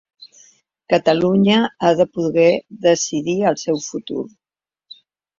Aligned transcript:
Catalunya 0.93 1.57
ha 1.87 1.91
de 1.99 2.07
poder 2.17 2.47
decidir 2.85 3.35
el 3.51 3.59
seu 3.65 3.77
futur. 3.89 4.23